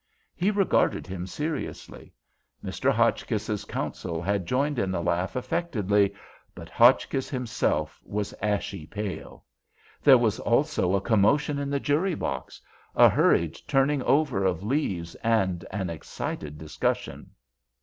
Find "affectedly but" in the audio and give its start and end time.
5.35-6.71